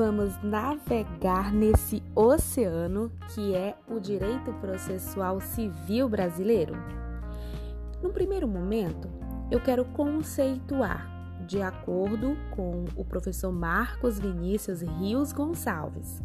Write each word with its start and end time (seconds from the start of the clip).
vamos 0.00 0.42
navegar 0.42 1.52
nesse 1.52 2.02
oceano 2.16 3.12
que 3.34 3.54
é 3.54 3.76
o 3.86 4.00
direito 4.00 4.50
processual 4.54 5.42
civil 5.42 6.08
brasileiro? 6.08 6.72
No 8.02 8.08
primeiro 8.08 8.48
momento, 8.48 9.10
eu 9.50 9.60
quero 9.60 9.84
conceituar, 9.84 11.06
de 11.46 11.60
acordo 11.60 12.34
com 12.56 12.86
o 12.96 13.04
professor 13.04 13.52
Marcos 13.52 14.18
Vinícius 14.18 14.80
Rios 14.80 15.34
Gonçalves. 15.34 16.22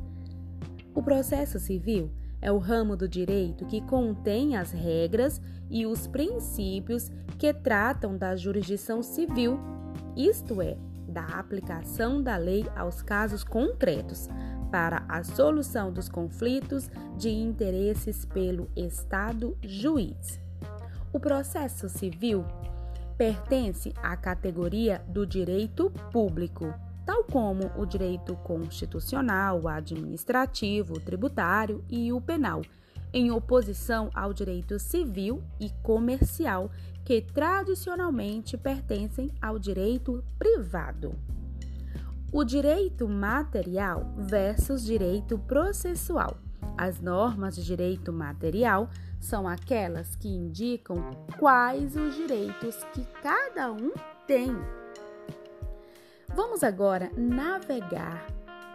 O 0.94 1.04
processo 1.04 1.60
civil 1.60 2.10
é 2.42 2.50
o 2.50 2.58
ramo 2.58 2.96
do 2.96 3.10
direito 3.10 3.66
que 3.66 3.82
contém 3.82 4.56
as 4.56 4.72
regras 4.72 5.42
e 5.70 5.86
os 5.86 6.08
princípios 6.08 7.12
que 7.38 7.54
tratam 7.54 8.18
da 8.18 8.38
jurisdição 8.38 9.04
civil, 9.04 9.60
isto 10.16 10.62
é, 10.62 10.78
da 11.16 11.24
aplicação 11.40 12.22
da 12.22 12.36
lei 12.36 12.68
aos 12.76 13.02
casos 13.02 13.42
concretos, 13.42 14.28
para 14.70 15.06
a 15.08 15.24
solução 15.24 15.94
dos 15.94 16.10
conflitos 16.10 16.92
de 17.18 17.30
interesses 17.30 18.26
pelo 18.26 18.70
Estado 18.76 19.58
juiz. 19.62 20.42
O 21.14 21.20
processo 21.20 21.88
civil 21.88 22.44
pertence 23.18 23.94
à 24.04 24.18
categoria 24.18 25.02
do 25.08 25.26
direito 25.26 25.90
público, 26.12 26.74
tal 27.06 27.24
como 27.24 27.72
o 27.78 27.86
direito 27.86 28.36
constitucional, 28.36 29.70
administrativo, 29.70 31.00
tributário 31.00 31.82
e 31.90 32.12
o 32.12 32.20
penal, 32.20 32.62
em 33.16 33.32
oposição 33.32 34.10
ao 34.14 34.34
direito 34.34 34.78
civil 34.78 35.42
e 35.58 35.70
comercial, 35.82 36.70
que 37.06 37.22
tradicionalmente 37.22 38.58
pertencem 38.58 39.32
ao 39.42 39.58
direito 39.58 40.22
privado. 40.38 41.16
O 42.34 42.44
direito 42.44 43.08
material 43.08 44.14
versus 44.18 44.84
direito 44.84 45.40
processual. 45.40 46.38
As 46.78 47.00
normas 47.00 47.56
de 47.56 47.64
direito 47.64 48.12
material 48.12 48.90
são 49.22 49.48
aquelas 49.48 50.18
que 50.18 50.28
indicam 50.28 50.98
quais 51.40 51.96
os 51.96 52.16
direitos 52.16 52.84
que 52.92 53.06
cada 53.24 53.72
um 53.72 53.94
tem. 54.28 54.52
Vamos 56.36 56.64
agora 56.64 57.10
navegar 57.16 58.28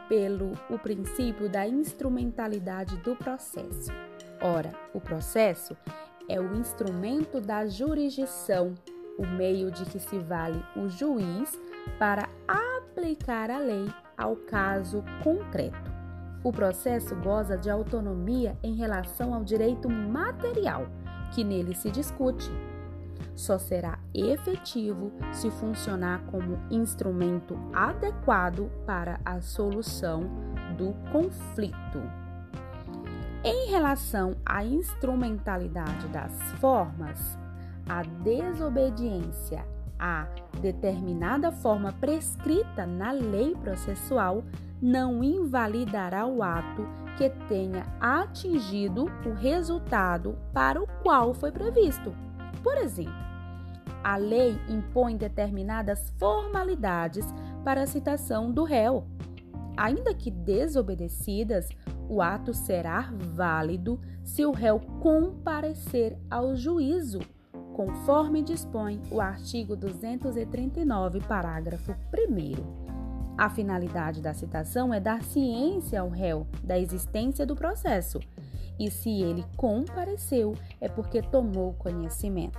pelo 0.09 0.53
o 0.71 0.79
princípio 0.79 1.47
da 1.47 1.69
instrumentalidade 1.69 2.97
do 2.99 3.15
processo. 3.15 3.91
Ora, 4.43 4.73
o 4.95 5.01
processo 5.01 5.77
é 6.29 6.41
o 6.41 6.57
instrumento 6.57 7.41
da 7.41 7.67
jurisdição, 7.67 8.75
o 9.19 9.27
meio 9.27 9.71
de 9.71 9.85
que 9.85 9.99
se 9.99 10.19
vale 10.19 10.65
o 10.75 10.89
juiz 10.89 11.61
para 11.99 12.27
aplicar 12.49 13.51
a 13.51 13.59
lei 13.59 13.87
ao 14.17 14.37
caso 14.37 15.05
concreto. 15.23 15.91
O 16.43 16.51
processo 16.51 17.15
goza 17.17 17.59
de 17.59 17.69
autonomia 17.69 18.57
em 18.63 18.75
relação 18.75 19.35
ao 19.35 19.45
direito 19.45 19.91
material 19.91 20.87
que 21.35 21.45
nele 21.45 21.75
se 21.75 21.91
discute. 21.91 22.51
Só 23.35 23.59
será 23.59 23.99
efetivo 24.15 25.13
se 25.33 25.51
funcionar 25.51 26.25
como 26.31 26.59
instrumento 26.71 27.59
adequado 27.75 28.71
para 28.87 29.21
a 29.25 29.41
solução 29.43 30.23
do 30.79 30.95
conflito. 31.13 32.30
Em 33.43 33.71
relação 33.71 34.37
à 34.45 34.65
instrumentalidade 34.65 36.09
das 36.09 36.33
formas, 36.61 37.39
a 37.89 38.03
desobediência 38.03 39.65
a 40.01 40.27
determinada 40.63 41.53
forma 41.53 41.93
prescrita 41.93 42.87
na 42.87 43.11
lei 43.13 43.55
processual 43.55 44.43
não 44.81 45.23
invalidará 45.23 46.27
o 46.27 46.43
ato 46.43 46.89
que 47.19 47.29
tenha 47.49 47.85
atingido 48.01 49.05
o 49.27 49.35
resultado 49.35 50.39
para 50.55 50.83
o 50.83 50.87
qual 51.03 51.35
foi 51.35 51.53
previsto. 51.53 52.15
Por 52.63 52.79
exemplo, 52.79 53.13
a 54.03 54.17
lei 54.17 54.59
impõe 54.71 55.19
determinadas 55.19 56.11
formalidades 56.19 57.27
para 57.63 57.83
a 57.83 57.87
citação 57.87 58.51
do 58.51 58.65
réu. 58.65 59.07
Ainda 59.77 60.15
que 60.15 60.31
desobedecidas, 60.31 61.69
o 62.11 62.21
ato 62.21 62.53
será 62.53 63.13
válido 63.17 64.01
se 64.25 64.45
o 64.45 64.51
réu 64.51 64.81
comparecer 65.01 66.19
ao 66.29 66.57
juízo, 66.57 67.21
conforme 67.73 68.43
dispõe 68.43 69.01
o 69.13 69.21
artigo 69.21 69.77
239, 69.77 71.21
parágrafo 71.21 71.93
1. 72.13 73.39
A 73.39 73.49
finalidade 73.49 74.21
da 74.21 74.35
citação 74.35 74.93
é 74.93 74.99
dar 74.99 75.23
ciência 75.23 76.01
ao 76.01 76.09
réu 76.09 76.49
da 76.65 76.77
existência 76.77 77.47
do 77.47 77.55
processo, 77.55 78.19
e 78.77 78.91
se 78.91 79.23
ele 79.23 79.45
compareceu, 79.57 80.57
é 80.81 80.89
porque 80.89 81.23
tomou 81.23 81.75
conhecimento. 81.75 82.59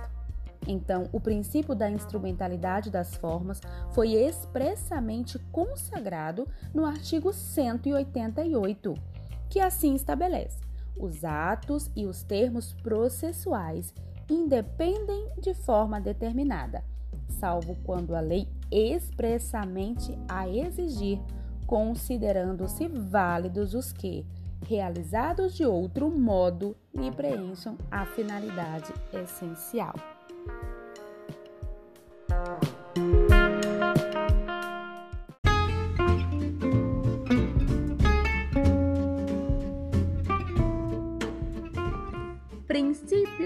Então, 0.66 1.10
o 1.12 1.20
princípio 1.20 1.74
da 1.74 1.90
instrumentalidade 1.90 2.90
das 2.90 3.14
formas 3.16 3.60
foi 3.90 4.12
expressamente 4.14 5.38
consagrado 5.50 6.48
no 6.72 6.86
artigo 6.86 7.34
188 7.34 9.11
que 9.52 9.60
assim 9.60 9.94
estabelece: 9.94 10.58
os 10.96 11.22
atos 11.24 11.90
e 11.94 12.06
os 12.06 12.22
termos 12.22 12.72
processuais 12.72 13.92
independem 14.30 15.28
de 15.38 15.52
forma 15.52 16.00
determinada, 16.00 16.82
salvo 17.28 17.76
quando 17.84 18.14
a 18.14 18.20
lei 18.20 18.48
expressamente 18.70 20.18
a 20.26 20.48
exigir, 20.48 21.20
considerando-se 21.66 22.88
válidos 22.88 23.74
os 23.74 23.92
que, 23.92 24.24
realizados 24.66 25.54
de 25.54 25.66
outro 25.66 26.10
modo, 26.10 26.74
lhe 26.94 27.10
preencham 27.10 27.76
a 27.90 28.06
finalidade 28.06 28.90
essencial. 29.12 29.94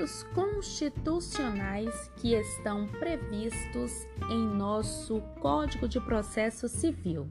Princípios 0.07 0.23
constitucionais 0.35 2.11
que 2.17 2.35
estão 2.35 2.87
previstos 2.87 4.07
em 4.31 4.47
nosso 4.47 5.21
Código 5.41 5.89
de 5.89 6.01
Processo 6.01 6.69
Civil. 6.69 7.27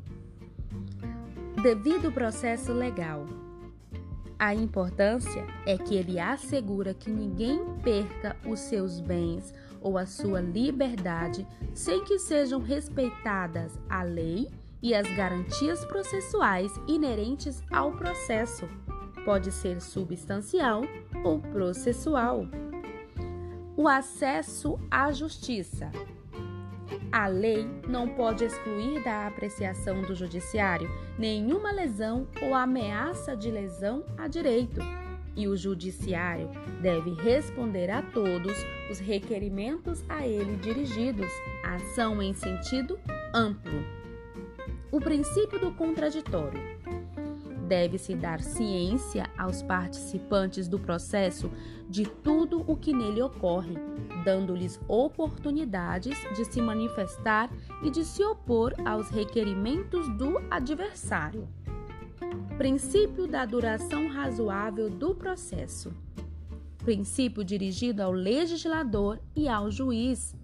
Devido 1.62 2.12
processo 2.12 2.74
legal. 2.74 3.26
A 4.38 4.54
importância 4.54 5.48
é 5.66 5.78
que 5.78 5.96
ele 5.96 6.20
assegura 6.20 6.94
que 6.94 7.10
ninguém 7.10 7.60
perca 7.82 8.36
os 8.46 8.60
seus 8.60 9.00
bens 9.00 9.54
ou 9.82 9.98
a 9.98 10.06
sua 10.06 10.42
liberdade 10.42 11.48
sem 11.74 12.04
que 12.04 12.20
sejam 12.20 12.60
respeitadas 12.60 13.80
a 13.90 14.04
lei 14.04 14.50
e 14.82 14.94
as 14.94 15.08
garantias 15.16 15.86
processuais 15.86 16.72
inerentes 16.88 17.64
ao 17.72 17.94
processo 17.94 18.68
pode 19.26 19.52
ser 19.52 19.82
substancial 19.82 20.84
ou 21.24 21.40
processual. 21.40 22.48
O 23.78 23.90
acesso 23.90 24.80
à 24.90 25.12
justiça. 25.12 25.92
A 27.12 27.28
lei 27.28 27.68
não 27.90 28.08
pode 28.08 28.46
excluir 28.46 29.04
da 29.04 29.28
apreciação 29.28 30.02
do 30.02 30.16
judiciário 30.16 30.90
nenhuma 31.20 31.74
lesão 31.74 32.26
ou 32.42 32.54
ameaça 32.54 33.36
de 33.36 33.52
lesão 33.52 34.06
a 34.18 34.30
direito, 34.30 34.80
e 35.36 35.46
o 35.46 35.58
judiciário 35.58 36.50
deve 36.82 37.14
responder 37.16 37.90
a 37.90 38.02
todos 38.02 38.56
os 38.90 39.00
requerimentos 39.00 40.02
a 40.08 40.26
ele 40.26 40.56
dirigidos, 40.56 41.32
ação 41.62 42.22
em 42.22 42.34
sentido 42.34 42.98
amplo. 43.34 43.84
O 44.90 45.02
princípio 45.02 45.60
do 45.60 45.74
contraditório 45.74 46.75
Deve-se 47.68 48.14
dar 48.14 48.42
ciência 48.42 49.28
aos 49.36 49.64
participantes 49.64 50.68
do 50.68 50.78
processo 50.78 51.52
de 51.90 52.06
tudo 52.06 52.64
o 52.68 52.78
que 52.78 52.94
nele 52.94 53.22
ocorre, 53.24 53.76
dando-lhes 54.24 54.80
oportunidades 54.88 56.16
de 56.36 56.46
se 56.46 56.62
manifestar 56.62 57.50
e 57.84 57.90
de 57.90 58.06
se 58.06 58.24
opor 58.24 58.76
aos 58.86 59.10
requerimentos 59.10 60.08
do 60.16 60.38
adversário. 60.52 61.48
Princípio 62.56 63.28
da 63.28 63.46
duração 63.46 64.08
razoável 64.10 64.88
do 64.88 65.16
processo. 65.16 65.92
Princípio 66.78 67.44
dirigido 67.44 68.04
ao 68.04 68.12
legislador 68.12 69.20
e 69.36 69.48
ao 69.50 69.72
juiz. 69.72 70.36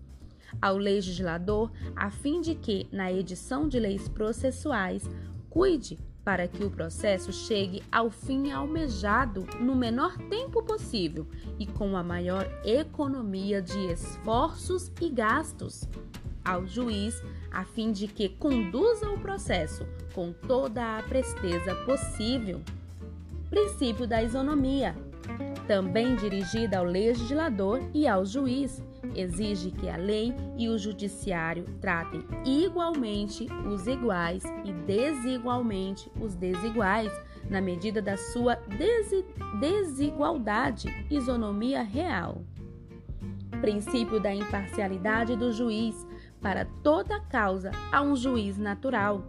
Ao 0.60 0.76
legislador, 0.76 1.72
a 1.96 2.10
fim 2.10 2.42
de 2.42 2.56
que, 2.56 2.88
na 2.92 3.12
edição 3.14 3.70
de 3.70 3.80
leis 3.80 4.10
processuais, 4.10 5.08
cuide 5.50 6.00
para 6.24 6.48
que 6.48 6.64
o 6.64 6.70
processo 6.70 7.34
chegue 7.34 7.84
ao 7.92 8.10
fim 8.10 8.52
almejado 8.52 9.46
no 9.60 9.76
menor 9.76 10.18
tempo 10.30 10.62
possível 10.64 11.28
e 11.58 11.66
com 11.66 11.98
a 11.98 12.04
maior 12.04 12.48
economia 12.64 13.62
de 13.62 13.78
esforços 13.92 14.92
e 15.02 15.10
gastos. 15.10 15.88
ao 16.44 16.66
juiz 16.66 17.22
a 17.52 17.64
fim 17.64 17.92
de 17.92 18.08
que 18.08 18.30
conduza 18.30 19.08
o 19.10 19.20
processo 19.20 19.86
com 20.14 20.34
toda 20.34 20.98
a 20.98 21.04
presteza 21.04 21.76
possível. 21.86 22.62
Princípio 23.50 24.08
da 24.08 24.24
isonomia, 24.24 24.96
também 25.68 26.16
dirigida 26.16 26.78
ao 26.78 26.84
legislador 26.84 27.82
e 27.94 28.08
ao 28.08 28.26
juiz, 28.26 28.84
exige 29.16 29.72
que 29.72 29.90
a 29.90 29.98
lei 29.98 30.34
e 30.58 30.70
o 30.70 30.78
judiciário 30.78 31.66
tratem 31.80 32.24
igualmente 32.46 33.48
os 33.68 33.88
iguais 33.88 34.44
e 34.64 34.72
desigualmente 34.72 36.12
os 36.20 36.36
desiguais, 36.36 37.12
na 37.50 37.60
medida 37.60 38.02
da 38.02 38.16
sua 38.16 38.58
desigualdade, 39.60 40.88
isonomia 41.10 41.82
real. 41.82 42.44
Princípio 43.60 44.20
da 44.20 44.34
imparcialidade 44.34 45.36
do 45.36 45.52
juiz. 45.52 46.08
Para 46.42 46.66
toda 46.82 47.20
causa 47.20 47.70
há 47.92 48.02
um 48.02 48.16
juiz 48.16 48.58
natural, 48.58 49.24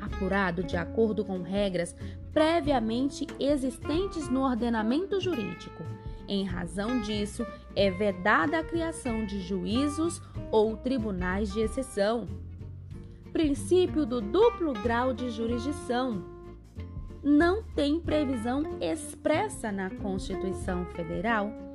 apurado 0.00 0.62
de 0.62 0.76
acordo 0.76 1.24
com 1.24 1.42
regras 1.42 1.96
previamente 2.32 3.26
existentes 3.38 4.28
no 4.28 4.42
ordenamento 4.42 5.20
jurídico. 5.20 5.84
Em 6.28 6.44
razão 6.44 7.00
disso, 7.00 7.46
é 7.76 7.90
vedada 7.90 8.58
a 8.58 8.64
criação 8.64 9.26
de 9.26 9.40
juízos 9.40 10.22
ou 10.50 10.76
tribunais 10.76 11.52
de 11.52 11.60
exceção. 11.60 12.26
Princípio 13.32 14.06
do 14.06 14.20
duplo 14.20 14.72
grau 14.72 15.12
de 15.12 15.30
jurisdição. 15.30 16.24
Não 17.22 17.62
tem 17.62 18.00
previsão 18.00 18.62
expressa 18.80 19.70
na 19.70 19.90
Constituição 19.90 20.84
Federal 20.86 21.71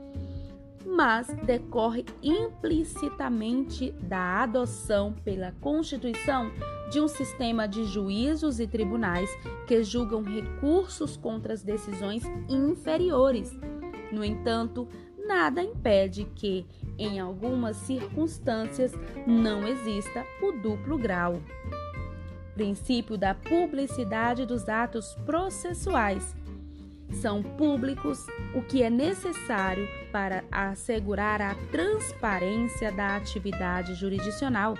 mas 0.88 1.28
decorre 1.44 2.06
implicitamente 2.24 3.92
da 4.02 4.44
adoção 4.44 5.14
pela 5.26 5.52
Constituição 5.60 6.50
de 6.90 7.02
um 7.02 7.10
sistema 7.10 7.68
de 7.68 7.84
juízos 7.84 8.62
e 8.62 8.66
tribunais 8.66 9.30
que 9.68 9.84
julgam 9.84 10.24
recursos 10.24 11.18
contra 11.18 11.54
as 11.54 11.62
decisões 11.62 12.24
inferiores. 12.48 13.52
No 14.14 14.24
entanto, 14.24 14.88
nada 15.28 15.62
impede 15.62 16.24
que, 16.34 16.66
em 16.98 17.20
algumas 17.20 17.76
circunstâncias, 17.76 18.94
não 19.28 19.68
exista 19.68 20.26
o 20.42 20.54
duplo 20.54 20.98
grau. 20.98 21.42
Princípio 22.54 23.18
da 23.18 23.36
publicidade 23.36 24.46
dos 24.46 24.70
atos 24.70 25.16
processuais 25.26 26.34
são 27.12 27.42
públicos, 27.42 28.26
o 28.54 28.62
que 28.62 28.84
é 28.84 28.90
necessário 28.90 29.88
para 30.12 30.44
assegurar 30.52 31.42
a 31.42 31.56
transparência 31.72 32.92
da 32.92 33.16
atividade 33.16 33.96
jurisdicional. 33.96 34.76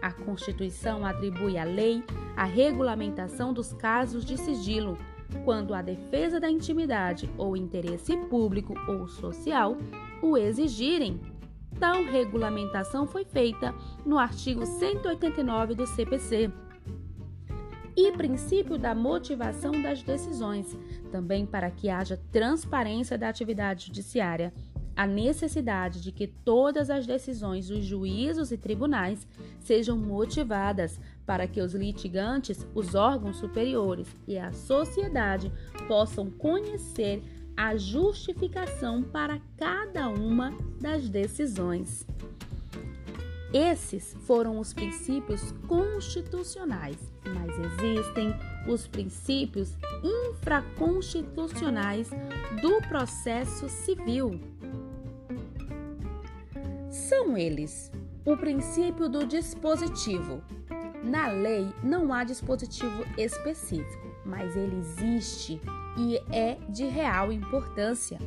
A 0.00 0.12
Constituição 0.12 1.04
atribui 1.04 1.58
à 1.58 1.64
lei 1.64 2.02
a 2.36 2.44
regulamentação 2.44 3.52
dos 3.52 3.72
casos 3.72 4.24
de 4.24 4.36
sigilo, 4.38 4.96
quando 5.44 5.74
a 5.74 5.82
defesa 5.82 6.40
da 6.40 6.50
intimidade 6.50 7.30
ou 7.36 7.56
interesse 7.56 8.16
público 8.16 8.74
ou 8.88 9.06
social 9.08 9.76
o 10.22 10.36
exigirem. 10.36 11.20
Tal 11.78 12.04
regulamentação 12.04 13.06
foi 13.06 13.24
feita 13.24 13.74
no 14.04 14.18
artigo 14.18 14.66
189 14.66 15.74
do 15.74 15.86
CPC 15.86 16.50
e 17.96 18.12
princípio 18.12 18.78
da 18.78 18.94
motivação 18.94 19.72
das 19.82 20.02
decisões, 20.02 20.76
também 21.10 21.44
para 21.46 21.70
que 21.70 21.88
haja 21.88 22.20
transparência 22.30 23.18
da 23.18 23.28
atividade 23.28 23.86
judiciária. 23.86 24.52
A 24.96 25.06
necessidade 25.06 26.02
de 26.02 26.12
que 26.12 26.26
todas 26.26 26.90
as 26.90 27.06
decisões 27.06 27.68
dos 27.68 27.84
juízos 27.84 28.52
e 28.52 28.58
tribunais 28.58 29.26
sejam 29.60 29.96
motivadas 29.96 31.00
para 31.24 31.46
que 31.46 31.60
os 31.60 31.74
litigantes, 31.74 32.66
os 32.74 32.94
órgãos 32.94 33.36
superiores 33.36 34.08
e 34.26 34.36
a 34.36 34.52
sociedade 34.52 35.50
possam 35.88 36.30
conhecer 36.30 37.22
a 37.56 37.76
justificação 37.76 39.02
para 39.02 39.40
cada 39.56 40.08
uma 40.08 40.52
das 40.80 41.08
decisões. 41.08 42.06
Esses 43.52 44.14
foram 44.26 44.58
os 44.58 44.72
princípios 44.72 45.52
constitucionais, 45.66 47.09
mas 47.24 47.58
existem 47.58 48.34
os 48.66 48.86
princípios 48.86 49.76
infraconstitucionais 50.02 52.10
do 52.60 52.80
processo 52.88 53.68
civil. 53.68 54.40
São 56.90 57.36
eles: 57.36 57.90
o 58.24 58.36
princípio 58.36 59.08
do 59.08 59.26
dispositivo. 59.26 60.42
Na 61.02 61.28
lei 61.28 61.72
não 61.82 62.12
há 62.12 62.24
dispositivo 62.24 63.04
específico, 63.16 64.06
mas 64.24 64.54
ele 64.54 64.76
existe 64.76 65.58
e 65.96 66.18
é 66.30 66.58
de 66.68 66.84
real 66.84 67.32
importância. 67.32 68.18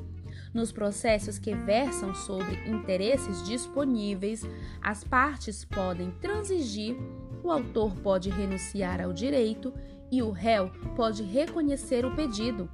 Nos 0.53 0.71
processos 0.71 1.39
que 1.39 1.55
versam 1.55 2.13
sobre 2.13 2.55
interesses 2.69 3.43
disponíveis, 3.43 4.43
as 4.81 5.03
partes 5.03 5.65
podem 5.65 6.11
transigir, 6.21 6.95
o 7.43 7.51
autor 7.51 7.95
pode 7.97 8.29
renunciar 8.29 9.01
ao 9.01 9.11
direito 9.11 9.73
e 10.11 10.21
o 10.21 10.31
réu 10.31 10.71
pode 10.95 11.23
reconhecer 11.23 12.05
o 12.05 12.15
pedido. 12.15 12.69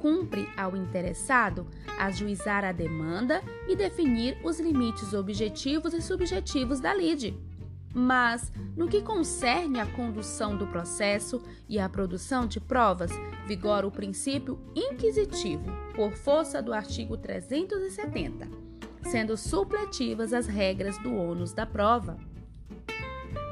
Cumpre 0.00 0.48
ao 0.56 0.76
interessado 0.76 1.66
ajuizar 1.98 2.64
a 2.64 2.72
demanda 2.72 3.42
e 3.68 3.76
definir 3.76 4.38
os 4.44 4.58
limites 4.60 5.12
objetivos 5.12 5.92
e 5.94 6.00
subjetivos 6.00 6.80
da 6.80 6.94
lide. 6.94 7.36
Mas, 7.92 8.52
no 8.76 8.88
que 8.88 9.00
concerne 9.00 9.78
à 9.78 9.86
condução 9.86 10.56
do 10.56 10.66
processo 10.66 11.40
e 11.68 11.78
à 11.78 11.88
produção 11.88 12.44
de 12.46 12.58
provas, 12.58 13.12
vigora 13.46 13.86
o 13.86 13.90
princípio 13.90 14.58
inquisitivo, 14.74 15.70
por 15.94 16.12
força 16.12 16.60
do 16.60 16.72
artigo 16.72 17.16
370, 17.16 18.48
sendo 19.04 19.36
supletivas 19.36 20.32
as 20.32 20.48
regras 20.48 20.98
do 20.98 21.14
ônus 21.14 21.52
da 21.52 21.64
prova. 21.64 22.18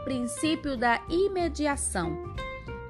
Princípio 0.04 0.76
da 0.76 1.00
imediação 1.08 2.32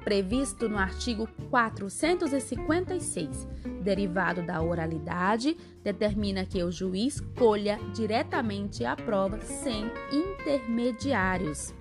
previsto 0.03 0.67
no 0.67 0.77
artigo 0.77 1.27
456, 1.49 3.47
derivado 3.81 4.43
da 4.43 4.61
oralidade, 4.61 5.57
determina 5.81 6.45
que 6.45 6.61
o 6.61 6.69
juiz 6.71 7.19
colha 7.37 7.79
diretamente 7.93 8.85
a 8.85 8.95
prova 8.95 9.39
sem 9.39 9.89
intermediários. 10.11 11.73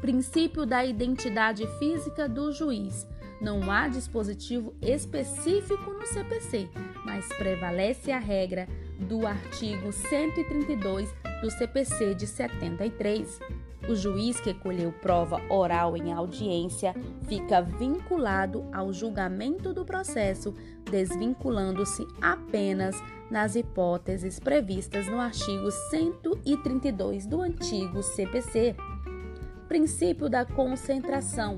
Princípio 0.00 0.64
da 0.64 0.84
identidade 0.84 1.66
física 1.78 2.28
do 2.28 2.52
juiz. 2.52 3.06
Não 3.40 3.70
há 3.70 3.88
dispositivo 3.88 4.74
específico 4.80 5.92
no 5.92 6.06
CPC, 6.06 6.68
mas 7.04 7.26
prevalece 7.28 8.12
a 8.12 8.20
regra 8.20 8.68
do 9.00 9.26
artigo 9.26 9.90
132 9.92 11.12
do 11.40 11.50
CPC 11.50 12.14
de 12.14 12.28
73. 12.28 13.40
O 13.88 13.96
juiz 13.96 14.40
que 14.40 14.54
colheu 14.54 14.92
prova 14.92 15.42
oral 15.50 15.96
em 15.96 16.12
audiência 16.12 16.94
fica 17.26 17.60
vinculado 17.60 18.64
ao 18.72 18.92
julgamento 18.92 19.72
do 19.72 19.84
processo, 19.84 20.54
desvinculando-se 20.88 22.06
apenas 22.20 22.94
nas 23.28 23.56
hipóteses 23.56 24.38
previstas 24.38 25.08
no 25.08 25.18
artigo 25.18 25.70
132 25.70 27.26
do 27.26 27.40
antigo 27.40 28.02
CPC. 28.02 28.76
Princípio 29.66 30.28
da 30.28 30.44
concentração, 30.44 31.56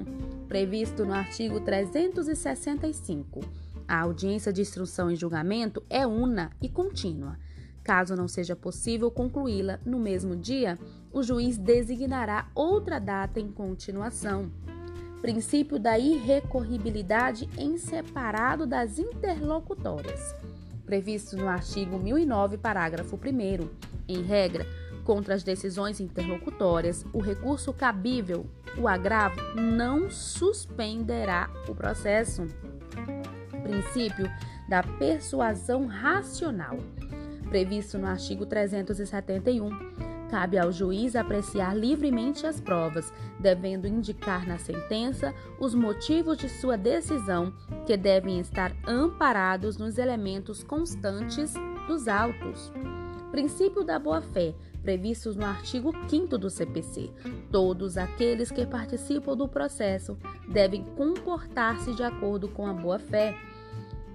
previsto 0.49 1.05
no 1.05 1.13
artigo 1.13 1.61
365. 1.61 3.41
A 3.87 4.01
audiência 4.01 4.51
de 4.51 4.63
instrução 4.63 5.11
e 5.11 5.17
julgamento 5.17 5.83
é 5.91 6.07
una 6.07 6.53
e 6.63 6.71
contínua. 6.71 7.37
Caso 7.85 8.17
não 8.17 8.27
seja 8.27 8.57
possível 8.57 9.11
concluí-la 9.11 9.79
no 9.85 10.01
mesmo 10.01 10.35
dia, 10.35 10.79
o 11.13 11.23
juiz 11.23 11.59
designará 11.59 12.49
outra 12.55 12.99
data 12.99 13.39
em 13.39 13.53
continuação. 13.53 14.51
Princípio 15.21 15.79
da 15.79 15.99
irrecorribilidade 15.99 17.49
em 17.59 17.77
separado 17.77 18.67
das 18.67 18.99
interlocutórias, 18.99 20.35
previsto 20.87 21.37
no 21.37 21.47
artigo 21.47 21.99
1009, 21.99 22.57
parágrafo 22.57 23.17
1. 23.17 23.69
Em 24.09 24.23
regra, 24.23 24.67
contra 25.05 25.35
as 25.35 25.43
decisões 25.43 26.01
interlocutórias, 26.01 27.05
o 27.13 27.21
recurso 27.21 27.71
cabível, 27.73 28.47
o 28.79 28.89
agravo, 28.89 29.37
não 29.55 30.11
suspenderá 30.11 31.51
o 31.69 31.75
processo. 31.75 32.47
Princípio 33.63 34.31
da 34.69 34.83
persuasão 34.83 35.87
racional 35.87 36.79
previsto 37.45 37.99
no 37.99 38.07
artigo 38.07 38.47
371. 38.47 40.15
Cabe 40.31 40.59
ao 40.59 40.73
juiz 40.73 41.15
apreciar 41.15 41.77
livremente 41.77 42.47
as 42.47 42.61
provas, 42.61 43.13
devendo 43.39 43.87
indicar 43.87 44.47
na 44.47 44.59
sentença 44.59 45.33
os 45.61 45.75
motivos 45.75 46.39
de 46.39 46.49
sua 46.49 46.77
decisão, 46.77 47.55
que 47.87 47.97
devem 47.97 48.41
estar 48.41 48.75
amparados 48.87 49.77
nos 49.77 49.97
elementos 49.97 50.65
constantes 50.65 51.55
dos 51.87 52.09
autos. 52.09 52.73
Princípio 53.31 53.85
da 53.85 53.99
boa-fé, 53.99 54.55
previstos 54.83 55.35
no 55.35 55.45
artigo 55.45 55.93
5 56.09 56.39
do 56.39 56.49
CPC. 56.49 57.11
Todos 57.51 57.97
aqueles 57.97 58.51
que 58.51 58.65
participam 58.65 59.37
do 59.37 59.49
processo 59.49 60.17
devem 60.47 60.85
comportar-se 60.97 61.95
de 61.95 62.03
acordo 62.03 62.49
com 62.49 62.67
a 62.67 62.73
boa-fé. 62.73 63.37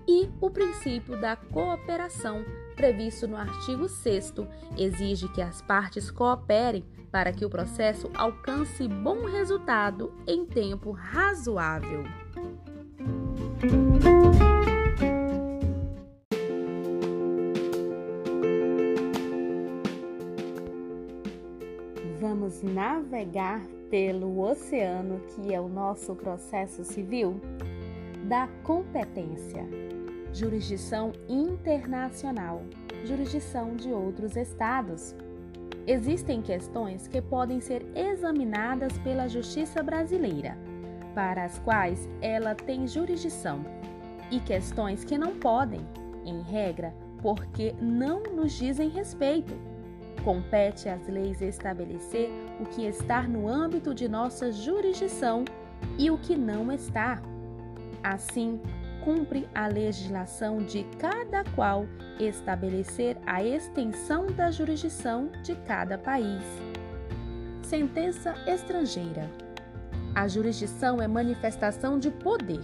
E 0.07 0.29
o 0.39 0.49
princípio 0.49 1.19
da 1.19 1.35
cooperação, 1.35 2.45
previsto 2.79 3.27
no 3.27 3.35
artigo 3.35 3.89
6, 3.89 4.35
exige 4.77 5.27
que 5.33 5.41
as 5.41 5.61
partes 5.61 6.09
cooperem 6.09 6.85
para 7.11 7.33
que 7.33 7.43
o 7.43 7.49
processo 7.49 8.09
alcance 8.15 8.87
bom 8.87 9.25
resultado 9.25 10.13
em 10.25 10.45
tempo 10.45 10.91
razoável. 10.91 12.05
Vamos 22.21 22.63
navegar 22.63 23.61
pelo 23.89 24.39
oceano, 24.39 25.19
que 25.35 25.53
é 25.53 25.59
o 25.59 25.67
nosso 25.67 26.15
processo 26.15 26.85
civil, 26.85 27.41
da 28.23 28.47
competência, 28.63 29.67
jurisdição 30.33 31.11
internacional, 31.27 32.63
jurisdição 33.05 33.75
de 33.75 33.91
outros 33.91 34.35
estados. 34.35 35.15
Existem 35.87 36.41
questões 36.41 37.07
que 37.07 37.21
podem 37.21 37.59
ser 37.59 37.85
examinadas 37.95 38.97
pela 38.99 39.27
justiça 39.27 39.81
brasileira, 39.81 40.57
para 41.15 41.45
as 41.45 41.57
quais 41.59 42.07
ela 42.21 42.53
tem 42.53 42.87
jurisdição, 42.87 43.65
e 44.29 44.39
questões 44.39 45.03
que 45.03 45.17
não 45.17 45.35
podem, 45.35 45.81
em 46.25 46.41
regra, 46.41 46.93
porque 47.21 47.73
não 47.81 48.21
nos 48.23 48.53
dizem 48.53 48.89
respeito 48.89 49.53
Compete 50.23 50.89
às 50.89 51.07
leis 51.07 51.41
estabelecer 51.41 52.29
o 52.59 52.65
que 52.65 52.85
está 52.85 53.23
no 53.23 53.47
âmbito 53.47 53.93
de 53.93 54.07
nossa 54.07 54.51
jurisdição 54.51 55.45
e 55.97 56.11
o 56.11 56.17
que 56.17 56.35
não 56.35 56.71
está. 56.71 57.21
Assim, 58.03 58.59
cumpre 59.03 59.47
a 59.53 59.67
legislação 59.67 60.57
de 60.57 60.83
cada 60.97 61.43
qual 61.55 61.85
estabelecer 62.19 63.17
a 63.25 63.43
extensão 63.43 64.27
da 64.27 64.51
jurisdição 64.51 65.29
de 65.43 65.55
cada 65.55 65.97
país. 65.97 66.43
Sentença 67.63 68.33
estrangeira. 68.47 69.29
A 70.15 70.27
jurisdição 70.27 71.01
é 71.01 71.07
manifestação 71.07 71.99
de 71.99 72.09
poder. 72.09 72.63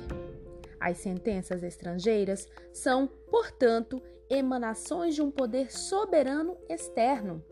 As 0.79 0.97
sentenças 0.97 1.63
estrangeiras 1.63 2.47
são, 2.73 3.07
portanto, 3.29 4.01
emanações 4.29 5.15
de 5.15 5.21
um 5.21 5.31
poder 5.31 5.71
soberano 5.71 6.57
externo. 6.69 7.43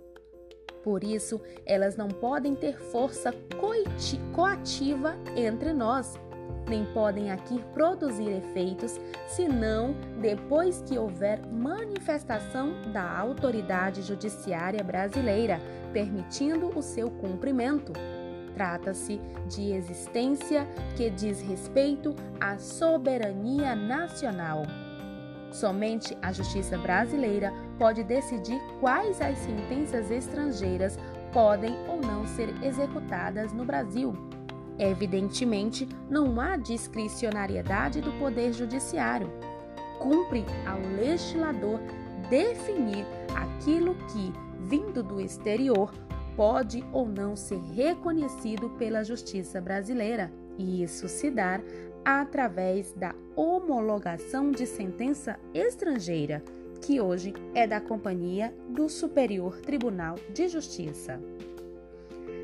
Por 0.83 1.03
isso, 1.03 1.39
elas 1.65 1.95
não 1.95 2.09
podem 2.09 2.53
ter 2.55 2.77
força 2.77 3.33
coativa 4.33 5.15
entre 5.35 5.71
nós, 5.71 6.19
nem 6.73 6.85
podem 6.85 7.29
aqui 7.29 7.63
produzir 7.71 8.31
efeitos, 8.31 8.99
senão 9.27 9.95
depois 10.19 10.81
que 10.81 10.97
houver 10.97 11.39
manifestação 11.45 12.73
da 12.91 13.15
autoridade 13.19 14.01
judiciária 14.01 14.83
brasileira, 14.83 15.61
permitindo 15.93 16.75
o 16.75 16.81
seu 16.81 17.11
cumprimento. 17.11 17.93
Trata-se 18.55 19.21
de 19.47 19.71
existência 19.71 20.67
que 20.97 21.11
diz 21.11 21.41
respeito 21.41 22.15
à 22.41 22.57
soberania 22.57 23.75
nacional. 23.75 24.63
Somente 25.51 26.17
a 26.23 26.31
justiça 26.31 26.75
brasileira 26.79 27.53
pode 27.77 28.03
decidir 28.03 28.59
quais 28.79 29.21
as 29.21 29.37
sentenças 29.37 30.09
estrangeiras 30.09 30.97
podem 31.31 31.75
ou 31.87 32.01
não 32.01 32.25
ser 32.25 32.49
executadas 32.63 33.53
no 33.53 33.63
Brasil. 33.63 34.32
Evidentemente, 34.77 35.87
não 36.09 36.39
há 36.39 36.57
discricionariedade 36.57 38.01
do 38.01 38.11
Poder 38.13 38.53
Judiciário. 38.53 39.29
Cumpre 39.99 40.43
ao 40.65 40.79
legislador 40.79 41.79
definir 42.29 43.05
aquilo 43.35 43.95
que, 43.95 44.33
vindo 44.67 45.03
do 45.03 45.21
exterior, 45.21 45.93
pode 46.35 46.83
ou 46.91 47.07
não 47.07 47.35
ser 47.35 47.59
reconhecido 47.75 48.69
pela 48.71 49.03
justiça 49.03 49.61
brasileira, 49.61 50.31
e 50.57 50.83
isso 50.83 51.07
se 51.07 51.29
dar 51.29 51.61
através 52.03 52.91
da 52.93 53.13
homologação 53.35 54.51
de 54.51 54.65
sentença 54.65 55.39
estrangeira, 55.53 56.43
que 56.81 56.99
hoje 56.99 57.33
é 57.53 57.65
da 57.65 57.79
Companhia 57.79 58.53
do 58.69 58.89
Superior 58.89 59.59
Tribunal 59.61 60.15
de 60.33 60.47
Justiça. 60.47 61.19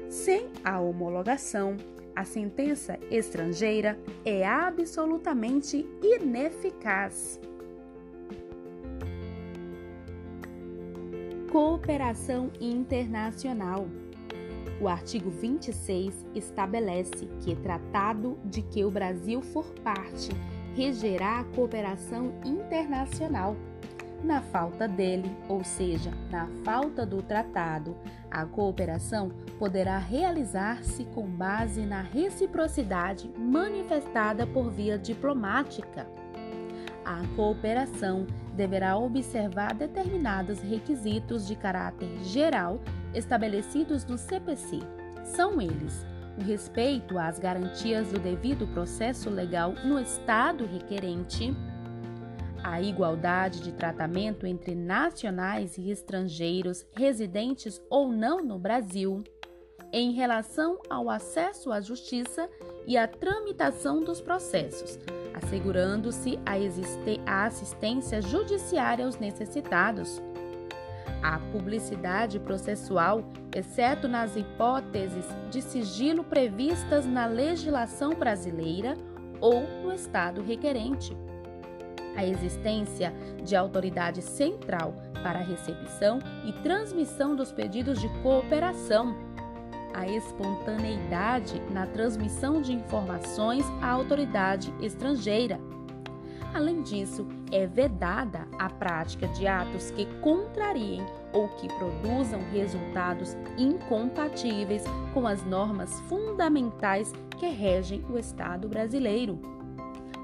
Sem 0.08 0.48
a 0.64 0.80
homologação, 0.80 1.76
a 2.16 2.24
sentença 2.24 3.00
estrangeira 3.10 4.00
é 4.26 4.46
absolutamente 4.46 5.86
ineficaz. 6.02 7.40
Cooperação 11.52 12.52
internacional. 12.60 13.88
O 14.80 14.88
artigo 14.88 15.30
26 15.30 16.26
estabelece 16.34 17.28
que 17.42 17.56
tratado 17.56 18.38
de 18.46 18.62
que 18.62 18.86
o 18.86 18.92
Brasil 18.92 19.42
for 19.42 19.66
parte 19.84 20.30
regerá 20.76 21.40
a 21.40 21.44
cooperação 21.44 22.34
internacional. 22.46 23.58
Na 24.24 24.42
falta 24.42 24.88
dele, 24.88 25.36
ou 25.48 25.64
seja, 25.64 26.12
na 26.30 26.48
falta 26.64 27.06
do 27.06 27.22
tratado, 27.22 27.96
a 28.30 28.46
cooperação 28.46 29.32
poderá 29.58 29.98
realizar-se 29.98 31.06
com 31.06 31.26
base 31.26 31.86
na 31.86 32.02
reciprocidade 32.02 33.32
manifestada 33.38 34.46
por 34.46 34.70
via 34.70 34.98
diplomática. 34.98 36.06
A 37.06 37.26
cooperação 37.36 38.28
deverá 38.54 38.98
observar 38.98 39.74
determinados 39.74 40.60
requisitos 40.60 41.48
de 41.48 41.56
caráter 41.56 42.10
geral 42.24 42.80
estabelecidos 43.14 44.06
no 44.06 44.18
CPC. 44.18 44.80
São 45.24 45.62
eles: 45.62 46.06
o 46.38 46.44
respeito 46.44 47.18
às 47.18 47.40
garantias 47.40 48.12
do 48.12 48.20
devido 48.20 48.68
processo 48.68 49.30
legal 49.30 49.74
no 49.86 50.00
Estado 50.00 50.66
requerente, 50.66 51.56
a 52.64 52.82
igualdade 52.82 53.62
de 53.62 53.72
tratamento 53.72 54.46
entre 54.46 54.76
nacionais 54.76 55.78
e 55.78 55.90
estrangeiros 55.90 56.86
residentes 56.96 57.82
ou 57.90 58.12
não 58.12 58.44
no 58.44 58.58
Brasil, 58.60 59.24
em 59.92 60.12
relação 60.12 60.80
ao 60.90 61.10
acesso 61.10 61.72
à 61.72 61.82
justiça 61.82 62.50
e 62.86 62.98
à 62.98 63.08
tramitação 63.08 64.04
dos 64.04 64.22
processos, 64.22 65.00
assegurando-se 65.34 66.40
a, 67.26 67.46
assistência 67.46 68.22
judiciária 68.22 69.06
aos 69.06 69.18
necessitados 69.18 70.22
a 71.22 71.38
publicidade 71.52 72.40
processual, 72.40 73.24
exceto 73.54 74.08
nas 74.08 74.36
hipóteses 74.36 75.26
de 75.50 75.62
sigilo 75.62 76.24
previstas 76.24 77.06
na 77.06 77.26
legislação 77.26 78.12
brasileira 78.12 78.96
ou 79.42 79.62
no 79.84 79.94
Estado 79.94 80.42
requerente. 80.42 81.16
A 82.16 82.26
existência 82.26 83.14
de 83.44 83.56
autoridade 83.56 84.22
central 84.22 84.94
para 85.24 85.40
a 85.40 85.44
recepção 85.44 86.20
e 86.46 86.54
transmissão 86.64 87.36
dos 87.36 87.52
pedidos 87.52 88.00
de 88.00 88.10
cooperação. 88.22 89.16
A 89.94 90.08
espontaneidade 90.08 91.62
na 91.72 91.88
transmissão 91.88 92.62
de 92.62 92.74
informações 92.74 93.66
à 93.82 93.90
autoridade 93.90 94.74
estrangeira 94.82 95.60
Além 96.54 96.82
disso, 96.82 97.28
é 97.52 97.68
vedada 97.68 98.48
a 98.58 98.70
prática 98.70 99.28
de 99.28 99.48
atos 99.48 99.92
que 99.92 100.06
contrariem 100.20 101.06
ou 101.32 101.48
que 101.50 101.68
produzam 101.68 102.40
resultados 102.52 103.38
incompatíveis 103.58 104.84
com 105.14 105.28
as 105.28 105.46
normas 105.46 106.00
fundamentais 106.02 107.14
que 107.38 107.48
regem 107.48 108.04
o 108.10 108.18
Estado 108.18 108.68
brasileiro. 108.68 109.59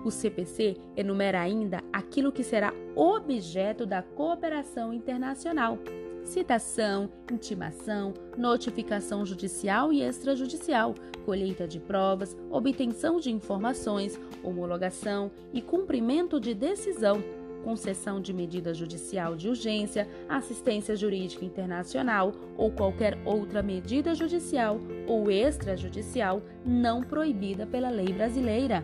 O 0.05 0.11
CPC 0.11 0.77
enumera 0.95 1.41
ainda 1.41 1.83
aquilo 1.91 2.31
que 2.31 2.43
será 2.43 2.71
objeto 2.95 3.87
da 3.87 4.03
cooperação 4.03 4.93
internacional 4.93 5.79
citação, 6.25 7.07
intimação, 7.31 8.11
notificação 8.35 9.23
judicial 9.23 9.93
e 9.93 10.01
extrajudicial, 10.01 10.95
colheita 11.23 11.67
de 11.67 11.79
provas, 11.79 12.35
obtenção 12.49 13.19
de 13.19 13.31
informações, 13.31 14.19
homologação 14.43 15.31
e 15.53 15.61
cumprimento 15.61 16.39
de 16.39 16.55
decisão, 16.55 17.23
concessão 17.63 18.19
de 18.19 18.33
medida 18.33 18.73
judicial 18.73 19.35
de 19.35 19.47
urgência, 19.47 20.07
assistência 20.27 20.95
jurídica 20.95 21.45
internacional 21.45 22.31
ou 22.57 22.71
qualquer 22.71 23.19
outra 23.23 23.61
medida 23.61 24.15
judicial 24.15 24.79
ou 25.07 25.29
extrajudicial 25.29 26.41
não 26.65 27.03
proibida 27.03 27.67
pela 27.67 27.89
lei 27.89 28.11
brasileira. 28.11 28.83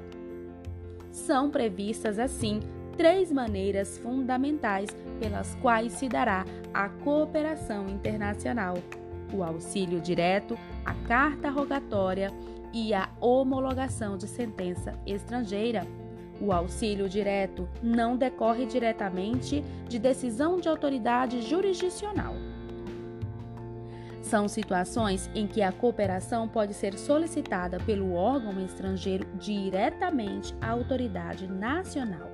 São 1.12 1.50
previstas, 1.50 2.18
assim, 2.18 2.62
três 2.98 3.32
maneiras 3.32 3.98
fundamentais 3.98 4.90
pelas 5.20 5.56
quais 5.56 5.94
se 5.94 6.08
dará 6.08 6.46
a 6.74 6.88
cooperação 6.90 7.88
internacional, 7.90 8.76
o 9.34 9.44
auxílio 9.44 10.00
direto, 10.00 10.58
a 10.86 10.94
carta 11.08 11.50
rogatória 11.50 12.32
e 12.74 12.94
a 12.94 13.10
homologação 13.20 14.18
de 14.18 14.28
sentença 14.28 14.94
estrangeira. 15.06 15.86
O 16.40 16.52
auxílio 16.52 17.08
direto 17.08 17.68
não 17.84 18.18
decorre 18.18 18.66
diretamente 18.66 19.64
de 19.88 20.00
decisão 20.00 20.60
de 20.60 20.68
autoridade 20.68 21.42
jurisdicional. 21.42 22.34
São 24.32 24.48
situações 24.48 25.30
em 25.36 25.46
que 25.46 25.62
a 25.62 25.74
cooperação 25.74 26.48
pode 26.48 26.74
ser 26.74 26.98
solicitada 26.98 27.78
pelo 27.82 28.14
órgão 28.14 28.64
estrangeiro 28.64 29.28
diretamente 29.38 30.56
à 30.62 30.70
autoridade 30.70 31.50
nacional. 31.50 32.32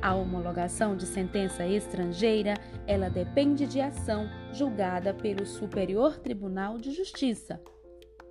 A 0.00 0.14
homologação 0.14 0.96
de 0.96 1.04
sentença 1.04 1.66
estrangeira, 1.66 2.54
ela 2.86 3.10
depende 3.10 3.66
de 3.66 3.78
ação 3.78 4.26
julgada 4.54 5.12
pelo 5.12 5.44
Superior 5.44 6.16
Tribunal 6.16 6.78
de 6.78 6.90
Justiça. 6.92 7.60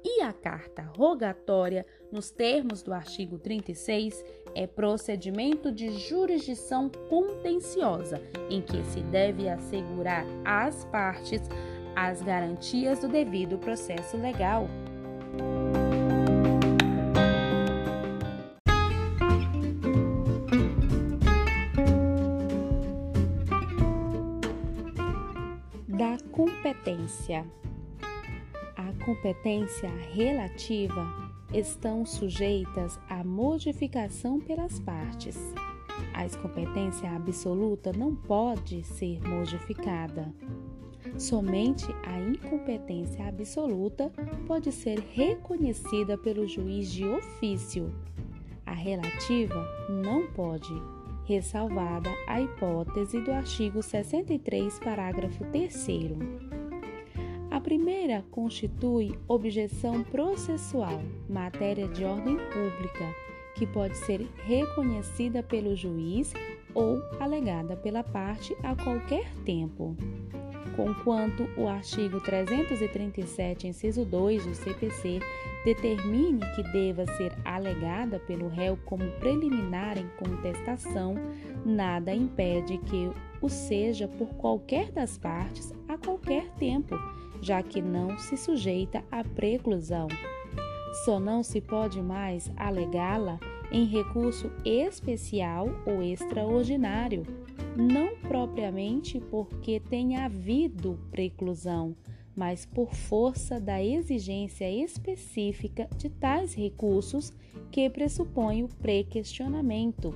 E 0.04 0.22
a 0.22 0.34
carta 0.34 0.82
rogatória, 0.98 1.86
nos 2.12 2.32
termos 2.32 2.82
do 2.82 2.94
artigo 2.94 3.38
36, 3.38 4.26
é 4.56 4.66
procedimento 4.66 5.72
de 5.72 5.92
jurisdição 5.92 6.90
contenciosa, 7.10 8.20
em 8.50 8.60
que 8.60 8.84
se 8.86 9.02
deve 9.02 9.50
assegurar 9.50 10.26
às 10.44 10.84
partes 10.86 11.42
as 11.96 12.22
garantias 12.22 13.00
do 13.00 13.08
devido 13.08 13.58
processo 13.58 14.18
legal. 14.18 14.68
Da 25.88 26.18
competência. 26.32 27.46
A 28.76 29.06
competência 29.06 29.90
relativa 30.12 31.26
estão 31.54 32.06
sujeitas 32.06 33.00
à 33.10 33.24
modificação 33.24 34.40
pelas 34.42 34.80
partes. 34.80 35.38
A 36.14 36.26
incompetência 36.26 37.10
absoluta 37.12 37.92
não 37.94 38.16
pode 38.16 38.84
ser 38.84 39.22
modificada. 39.28 40.34
Somente 41.18 41.86
a 42.04 42.20
incompetência 42.20 43.26
absoluta 43.26 44.12
pode 44.46 44.72
ser 44.72 45.00
reconhecida 45.14 46.18
pelo 46.18 46.46
juiz 46.46 46.92
de 46.92 47.06
ofício. 47.06 47.94
A 48.66 48.74
relativa 48.74 49.66
não 49.90 50.28
pode, 50.28 50.74
ressalvada 51.26 52.10
a 52.28 52.42
hipótese 52.42 53.22
do 53.22 53.32
artigo 53.32 53.82
63, 53.82 54.78
parágrafo 54.80 55.46
3. 55.46 55.88
A 57.50 57.62
primeira 57.62 58.22
constitui 58.30 59.18
objeção 59.26 60.04
processual, 60.04 61.02
matéria 61.30 61.88
de 61.88 62.04
ordem 62.04 62.36
pública, 62.36 63.16
que 63.56 63.66
pode 63.66 63.98
ser 64.00 64.28
reconhecida 64.44 65.42
pelo 65.42 65.78
juiz 65.78 66.34
ou 66.74 67.02
alegada 67.22 67.78
pela 67.78 68.04
parte 68.04 68.54
a 68.62 68.76
qualquer 68.76 69.34
tempo 69.46 69.96
conquanto 70.76 71.50
o 71.58 71.68
artigo 71.68 72.20
337, 72.20 73.68
inciso 73.68 74.04
2 74.06 74.46
do 74.46 74.56
CPC 74.56 75.20
determine 75.64 76.42
que 76.56 76.64
deva 76.72 77.06
ser 77.18 77.34
alegada 77.44 78.20
pelo 78.20 78.48
réu 78.48 78.78
como 78.86 79.10
preliminar 79.20 79.98
em 79.98 80.08
contestação, 80.18 81.16
nada 81.66 82.14
impede 82.14 82.78
que 82.78 83.10
o 83.42 83.50
seja 83.50 84.08
por 84.08 84.28
qualquer 84.36 84.92
das 84.92 85.18
partes 85.18 85.74
a 85.88 85.98
qualquer 85.98 86.48
tempo, 86.60 86.96
já 87.42 87.64
que 87.64 87.82
não 87.82 88.18
se 88.18 88.38
sujeita 88.38 89.04
à 89.12 89.24
preclusão. 89.24 90.08
Só 91.04 91.20
não 91.20 91.44
se 91.44 91.60
pode 91.60 92.02
mais 92.02 92.52
alegá-la 92.56 93.40
em 93.72 93.86
recurso 93.86 94.52
especial 94.64 95.68
ou 95.86 96.02
extraordinário 96.02 97.24
não 97.76 98.16
propriamente 98.18 99.20
porque 99.20 99.80
tenha 99.80 100.26
havido 100.26 100.98
preclusão, 101.12 101.96
mas 102.36 102.66
por 102.66 102.94
força 102.94 103.60
da 103.60 103.84
exigência 103.84 104.70
específica 104.70 105.88
de 105.98 106.10
tais 106.10 106.54
recursos 106.54 107.34
que 107.72 107.90
pressupõe 107.90 108.64
o 108.64 108.68
pré-questionamento. 108.68 110.16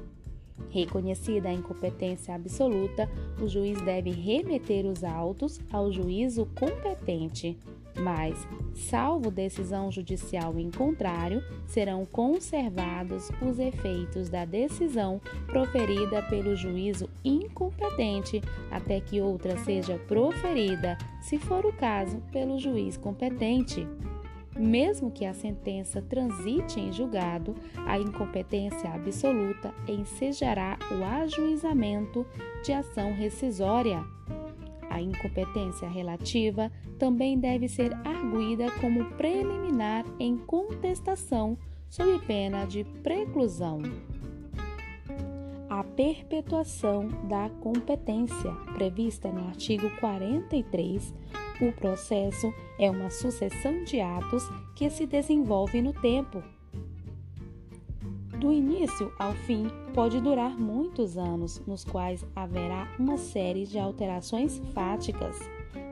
Reconhecida 0.70 1.50
a 1.50 1.54
incompetência 1.54 2.36
absoluta, 2.36 3.10
o 3.42 3.48
juiz 3.48 3.82
deve 3.82 4.12
remeter 4.12 4.86
os 4.86 5.04
autos 5.04 5.60
ao 5.72 5.92
juízo 5.92 6.46
competente 6.58 7.58
mas, 7.96 8.48
salvo 8.74 9.30
decisão 9.30 9.92
judicial 9.92 10.58
em 10.58 10.72
contrário, 10.72 11.44
serão 11.68 12.06
conservados 12.06 13.30
os 13.42 13.60
efeitos 13.60 14.30
da 14.30 14.46
decisão 14.46 15.22
proferida 15.48 16.22
pelo 16.24 16.56
juízo 16.56 17.10
incompetente 17.24 18.42
até 18.72 19.00
que 19.00 19.22
outra 19.22 19.58
seja 19.58 19.98
proferida, 20.08 20.98
se 21.22 21.38
for 21.38 21.66
o 21.66 21.74
caso, 21.74 22.22
pelo 22.32 22.58
juiz 22.60 22.98
competente. 22.98 23.88
Mesmo 24.58 25.10
que 25.10 25.26
a 25.26 25.34
sentença 25.34 26.02
transite 26.02 26.82
em 26.82 26.92
julgado, 26.92 27.56
a 27.86 27.98
incompetência 27.98 28.90
absoluta 28.90 29.74
ensejará 29.88 30.78
o 30.92 31.04
ajuizamento 31.04 32.26
de 32.64 32.74
ação 32.74 33.14
rescisória. 33.14 34.04
A 35.00 35.02
incompetência 35.02 35.88
relativa 35.88 36.70
também 36.98 37.40
deve 37.40 37.70
ser 37.70 37.94
arguída 38.06 38.70
como 38.82 39.06
preliminar 39.12 40.04
em 40.20 40.38
contestação 40.38 41.58
sob 41.90 42.20
pena 42.28 42.66
de 42.66 42.84
preclusão. 43.02 43.82
A 45.70 45.86
perpetuação 45.86 47.08
da 47.30 47.50
competência, 47.62 48.52
prevista 48.74 49.32
no 49.32 49.48
artigo 49.48 49.90
43, 50.02 51.16
o 51.62 51.72
processo 51.72 52.54
é 52.78 52.92
uma 52.92 53.10
sucessão 53.10 53.86
de 53.86 54.02
atos 54.02 54.44
que 54.76 54.90
se 54.90 55.06
desenvolve 55.06 55.82
no 55.82 55.94
tempo. 55.94 56.44
Do 58.40 58.54
início 58.54 59.12
ao 59.20 59.34
fim, 59.34 59.68
pode 59.94 60.22
durar 60.22 60.58
muitos 60.58 61.18
anos, 61.18 61.62
nos 61.68 61.84
quais 61.84 62.26
haverá 62.34 62.88
uma 62.98 63.18
série 63.18 63.66
de 63.66 63.78
alterações 63.78 64.60
fáticas. 64.74 65.38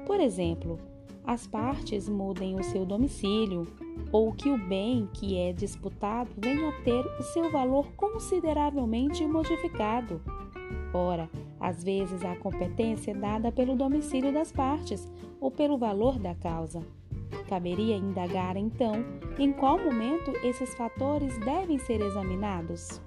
Por 0.06 0.22
exemplo, 0.22 0.80
as 1.26 1.46
partes 1.46 2.08
mudem 2.08 2.58
o 2.58 2.64
seu 2.64 2.86
domicílio 2.86 3.68
ou 4.14 4.32
que 4.32 4.50
o 4.50 4.58
bem 4.58 5.10
que 5.14 5.38
é 5.38 5.52
disputado 5.52 6.30
venha 6.38 6.70
a 6.70 6.82
ter 6.84 7.06
o 7.20 7.24
seu 7.24 7.52
valor 7.52 7.92
consideravelmente 7.98 9.28
modificado. 9.28 10.22
Ora, 10.94 11.30
às 11.60 11.84
vezes 11.84 12.24
a 12.24 12.34
competência 12.38 13.12
é 13.12 13.14
dada 13.14 13.52
pelo 13.52 13.76
domicílio 13.76 14.32
das 14.32 14.54
partes 14.54 15.06
ou 15.42 15.52
pelo 15.52 15.78
valor 15.78 16.18
da 16.18 16.34
causa. 16.34 16.82
Caberia 17.48 17.96
indagar 17.96 18.58
então 18.58 19.06
em 19.38 19.52
qual 19.52 19.78
momento 19.78 20.32
esses 20.44 20.74
fatores 20.76 21.38
devem 21.40 21.78
ser 21.80 22.02
examinados. 22.02 23.02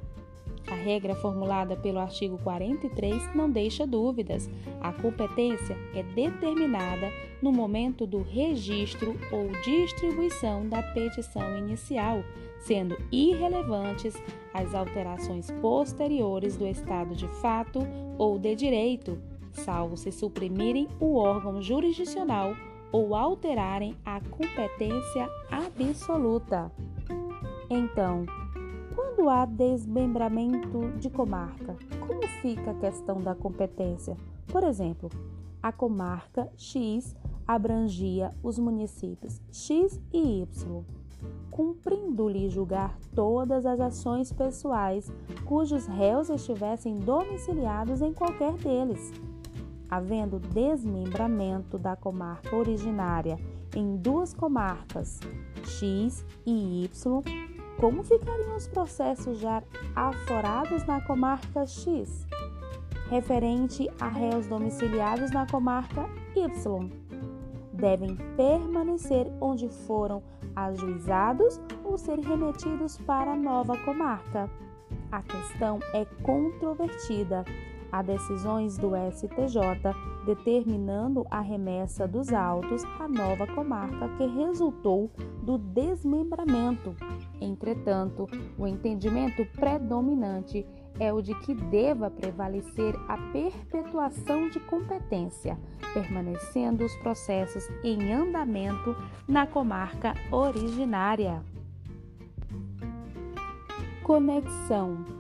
A 0.71 0.75
regra 0.75 1.17
formulada 1.17 1.77
pelo 1.77 1.99
artigo 1.99 2.39
43 2.39 3.35
não 3.35 3.51
deixa 3.51 3.85
dúvidas. 3.85 4.49
A 4.81 4.93
competência 4.93 5.77
é 5.95 6.03
determinada 6.03 7.11
no 7.43 7.51
momento 7.51 8.07
do 8.07 8.23
registro 8.23 9.17
ou 9.33 9.49
distribuição 9.65 10.69
da 10.69 10.81
petição 10.81 11.59
inicial, 11.59 12.23
sendo 12.61 12.97
irrelevantes 13.11 14.15
as 14.55 14.73
alterações 14.73 15.51
posteriores 15.61 16.57
do 16.57 16.67
estado 16.67 17.17
de 17.17 17.27
fato 17.41 17.81
ou 18.17 18.39
de 18.39 18.55
direito, 18.55 19.21
salvo 19.53 19.97
se 19.97 20.13
suprimirem 20.13 20.87
o 21.01 21.17
órgão 21.17 21.61
jurisdicional 21.61 22.55
ou 22.92 23.14
alterarem 23.14 23.96
a 24.05 24.20
competência 24.20 25.29
absoluta. 25.50 26.70
Então, 27.68 28.24
quando 28.94 29.29
há 29.29 29.44
desmembramento 29.44 30.90
de 30.98 31.09
comarca, 31.09 31.76
como 32.07 32.26
fica 32.42 32.72
a 32.72 32.74
questão 32.74 33.20
da 33.20 33.35
competência? 33.35 34.16
Por 34.46 34.64
exemplo, 34.64 35.09
a 35.62 35.70
comarca 35.70 36.50
X 36.57 37.14
abrangia 37.46 38.31
os 38.42 38.59
municípios 38.59 39.40
X 39.53 40.00
e 40.12 40.42
Y, 40.42 40.85
cumprindo-lhe 41.50 42.48
julgar 42.48 42.98
todas 43.14 43.66
as 43.66 43.81
ações 43.81 44.33
pessoais 44.33 45.12
cujos 45.44 45.87
réus 45.87 46.31
estivessem 46.31 46.98
domiciliados 46.98 48.00
em 48.00 48.12
qualquer 48.12 48.53
deles. 48.55 49.12
Havendo 49.90 50.38
desmembramento 50.38 51.76
da 51.76 51.96
comarca 51.96 52.55
originária 52.55 53.38
em 53.74 53.96
duas 53.96 54.33
comarcas, 54.33 55.18
X 55.64 56.24
e 56.46 56.85
Y, 56.85 57.22
como 57.79 58.05
ficariam 58.05 58.57
os 58.57 58.68
processos 58.68 59.38
já 59.38 59.62
aforados 59.96 60.85
na 60.87 61.00
comarca 61.00 61.66
X? 61.66 62.26
referente 63.11 63.90
a 64.00 64.09
réus 64.09 64.46
domiciliados 64.46 65.33
na 65.33 65.44
comarca 65.44 66.09
Y. 66.37 66.90
Devem 67.72 68.14
permanecer 68.37 69.26
onde 69.40 69.68
foram 69.68 70.22
ajuizados 70.55 71.61
ou 71.85 71.98
ser 71.98 72.20
remetidos 72.20 72.98
para 72.98 73.33
a 73.33 73.37
nova 73.37 73.76
comarca. 73.79 74.48
A 75.11 75.22
questão 75.22 75.81
é 75.92 76.05
controvertida. 76.22 77.44
Há 77.92 78.03
decisões 78.03 78.79
do 78.79 78.92
STJ 79.11 79.94
determinando 80.24 81.26
a 81.31 81.40
remessa 81.40 82.07
dos 82.07 82.33
autos 82.33 82.85
à 83.00 83.09
nova 83.09 83.46
comarca 83.48 84.09
que 84.16 84.26
resultou 84.26 85.11
do 85.42 85.59
desmembramento. 85.59 86.94
Entretanto, 87.40 88.29
o 88.57 88.66
entendimento 88.66 89.44
predominante 89.57 90.64
é 91.00 91.12
o 91.12 91.20
de 91.20 91.35
que 91.40 91.55
deva 91.55 92.11
prevalecer 92.11 92.94
a 93.09 93.16
perpetuação 93.33 94.48
de 94.50 94.61
competência, 94.61 95.59
permanecendo 95.92 96.85
os 96.85 96.94
processos 96.96 97.68
em 97.83 98.12
andamento 98.12 98.94
na 99.26 99.46
comarca 99.46 100.14
originária. 100.31 101.42
Conexão 104.03 105.20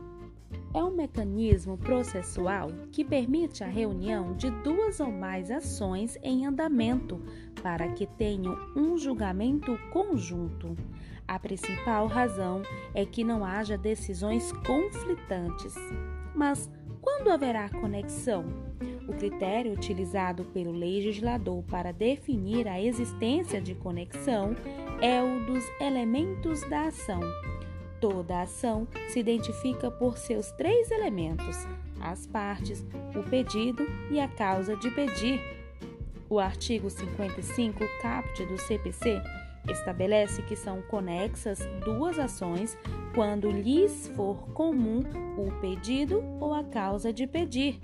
é 0.72 0.82
um 0.82 0.90
mecanismo 0.90 1.76
processual 1.76 2.70
que 2.92 3.04
permite 3.04 3.64
a 3.64 3.66
reunião 3.66 4.34
de 4.34 4.50
duas 4.62 5.00
ou 5.00 5.10
mais 5.10 5.50
ações 5.50 6.16
em 6.22 6.46
andamento 6.46 7.20
para 7.62 7.88
que 7.88 8.06
tenham 8.06 8.56
um 8.76 8.96
julgamento 8.96 9.76
conjunto. 9.92 10.76
A 11.26 11.38
principal 11.38 12.06
razão 12.06 12.62
é 12.94 13.04
que 13.04 13.24
não 13.24 13.44
haja 13.44 13.76
decisões 13.76 14.52
conflitantes. 14.66 15.74
Mas 16.34 16.70
quando 17.00 17.30
haverá 17.30 17.68
conexão? 17.68 18.44
O 19.08 19.12
critério 19.12 19.72
utilizado 19.72 20.44
pelo 20.46 20.70
legislador 20.70 21.64
para 21.64 21.92
definir 21.92 22.68
a 22.68 22.80
existência 22.80 23.60
de 23.60 23.74
conexão 23.74 24.54
é 25.00 25.20
o 25.20 25.46
dos 25.46 25.64
elementos 25.80 26.60
da 26.68 26.86
ação 26.86 27.20
Toda 28.00 28.40
ação 28.40 28.88
se 29.08 29.20
identifica 29.20 29.90
por 29.90 30.16
seus 30.16 30.50
três 30.52 30.90
elementos: 30.90 31.68
as 32.00 32.26
partes, 32.26 32.84
o 33.14 33.22
pedido 33.28 33.86
e 34.10 34.18
a 34.18 34.26
causa 34.26 34.74
de 34.74 34.90
pedir. 34.90 35.38
O 36.28 36.38
artigo 36.38 36.88
55, 36.88 37.84
caput 38.00 38.46
do 38.46 38.56
CPC, 38.56 39.20
estabelece 39.68 40.40
que 40.42 40.56
são 40.56 40.80
conexas 40.82 41.58
duas 41.84 42.18
ações 42.18 42.78
quando 43.14 43.50
lhes 43.50 44.08
for 44.16 44.48
comum 44.52 45.02
o 45.36 45.60
pedido 45.60 46.24
ou 46.40 46.54
a 46.54 46.64
causa 46.64 47.12
de 47.12 47.26
pedir. 47.26 47.80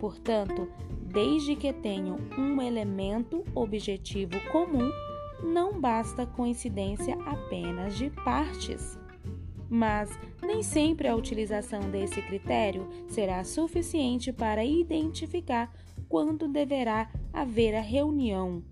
Portanto, 0.00 0.68
desde 1.02 1.54
que 1.54 1.72
tenham 1.72 2.16
um 2.36 2.60
elemento 2.60 3.44
objetivo 3.54 4.40
comum, 4.50 4.90
não 5.42 5.80
basta 5.80 6.26
coincidência 6.26 7.14
apenas 7.26 7.96
de 7.96 8.10
partes 8.10 8.98
mas 9.72 10.10
nem 10.42 10.62
sempre 10.62 11.08
a 11.08 11.16
utilização 11.16 11.80
desse 11.90 12.20
critério 12.20 12.86
será 13.08 13.42
suficiente 13.42 14.30
para 14.30 14.62
identificar 14.62 15.74
quando 16.10 16.46
deverá 16.46 17.10
haver 17.32 17.74
a 17.74 17.80
reunião. 17.80 18.62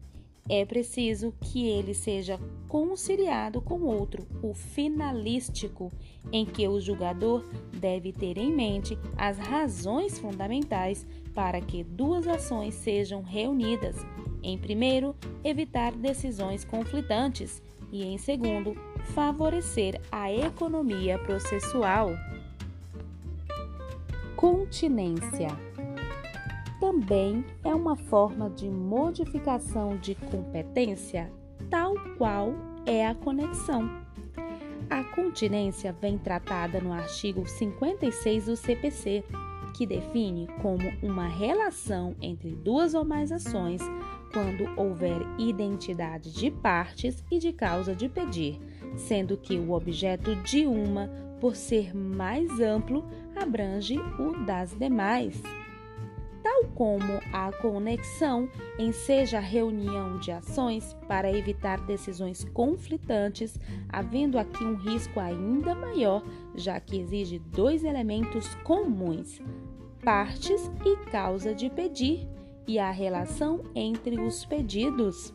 É 0.46 0.62
preciso 0.66 1.32
que 1.40 1.66
ele 1.66 1.94
seja 1.94 2.38
conciliado 2.68 3.62
com 3.62 3.80
outro, 3.80 4.26
o 4.42 4.52
finalístico, 4.52 5.90
em 6.30 6.44
que 6.44 6.68
o 6.68 6.78
julgador 6.78 7.48
deve 7.72 8.12
ter 8.12 8.36
em 8.36 8.52
mente 8.52 8.98
as 9.16 9.38
razões 9.38 10.18
fundamentais 10.18 11.06
para 11.34 11.62
que 11.62 11.82
duas 11.82 12.28
ações 12.28 12.74
sejam 12.74 13.22
reunidas. 13.22 13.96
Em 14.42 14.58
primeiro, 14.58 15.16
evitar 15.42 15.92
decisões 15.92 16.62
conflitantes 16.62 17.62
e, 17.92 18.04
em 18.04 18.18
segundo, 18.18 18.74
favorecer 19.14 20.00
a 20.10 20.32
economia 20.32 21.18
processual. 21.18 22.10
Continência 24.36 25.48
também 26.80 27.44
é 27.62 27.74
uma 27.74 27.94
forma 27.94 28.48
de 28.48 28.68
modificação 28.68 29.98
de 29.98 30.14
competência, 30.14 31.30
tal 31.68 31.94
qual 32.16 32.54
é 32.86 33.06
a 33.06 33.14
conexão. 33.14 33.88
A 34.88 35.04
continência 35.04 35.92
vem 35.92 36.16
tratada 36.16 36.80
no 36.80 36.92
artigo 36.92 37.46
56 37.46 38.46
do 38.46 38.56
CPC, 38.56 39.22
que 39.74 39.86
define 39.86 40.48
como 40.62 40.82
uma 41.02 41.28
relação 41.28 42.16
entre 42.20 42.50
duas 42.50 42.94
ou 42.94 43.04
mais 43.04 43.30
ações 43.30 43.82
quando 44.32 44.68
houver 44.76 45.20
identidade 45.38 46.32
de 46.32 46.50
partes 46.50 47.24
e 47.30 47.38
de 47.38 47.52
causa 47.52 47.94
de 47.94 48.08
pedir, 48.08 48.60
sendo 48.96 49.36
que 49.36 49.58
o 49.58 49.72
objeto 49.72 50.34
de 50.36 50.66
uma, 50.66 51.08
por 51.40 51.56
ser 51.56 51.94
mais 51.94 52.60
amplo, 52.60 53.04
abrange 53.36 53.98
o 54.18 54.44
das 54.44 54.72
demais. 54.74 55.40
Tal 56.42 56.64
como 56.74 57.20
a 57.32 57.52
conexão 57.52 58.48
enseja 58.78 59.38
a 59.38 59.42
reunião 59.42 60.18
de 60.18 60.32
ações 60.32 60.96
para 61.06 61.30
evitar 61.30 61.80
decisões 61.80 62.44
conflitantes, 62.44 63.58
havendo 63.88 64.38
aqui 64.38 64.64
um 64.64 64.74
risco 64.74 65.20
ainda 65.20 65.74
maior, 65.74 66.22
já 66.54 66.80
que 66.80 66.98
exige 66.98 67.38
dois 67.38 67.84
elementos 67.84 68.54
comuns: 68.64 69.40
partes 70.02 70.70
e 70.84 70.96
causa 71.10 71.54
de 71.54 71.68
pedir, 71.68 72.26
e 72.70 72.78
a 72.78 72.90
relação 72.90 73.62
entre 73.74 74.20
os 74.20 74.44
pedidos 74.44 75.32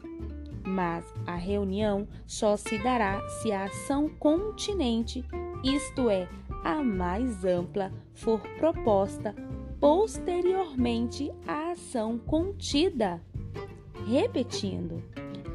mas 0.66 1.06
a 1.28 1.36
reunião 1.36 2.08
só 2.26 2.58
se 2.58 2.78
dará 2.80 3.22
se 3.30 3.52
a 3.52 3.66
ação 3.66 4.10
continente, 4.10 5.24
isto 5.64 6.10
é, 6.10 6.28
a 6.64 6.84
mais 6.84 7.46
ampla, 7.46 7.94
for 8.16 8.40
proposta 8.58 9.36
posteriormente 9.80 11.32
à 11.48 11.72
ação 11.72 12.18
contida. 12.18 13.22
Repetindo, 14.08 15.04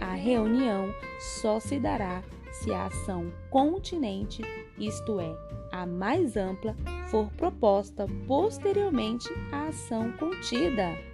a 0.01 0.15
reunião 0.15 0.95
só 1.19 1.59
se 1.59 1.81
dará 1.81 2.23
se 2.53 2.73
a 2.73 2.87
ação 2.87 3.33
continente, 3.51 4.43
isto 4.79 5.19
é, 5.19 5.35
a 5.73 5.85
mais 5.87 6.37
ampla, 6.37 6.77
for 7.11 7.29
proposta 7.33 8.07
posteriormente 8.29 9.29
à 9.51 9.69
ação 9.69 10.13
contida. 10.13 11.10